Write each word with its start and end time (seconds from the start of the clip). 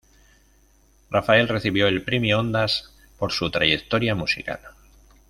Raphael 1.11 1.47
recibió 1.47 1.85
el 1.87 2.01
Premio 2.03 2.39
Ondas 2.39 2.91
por 3.19 3.31
su 3.31 3.51
trayectoria 3.51 4.15
musical. 4.15 4.59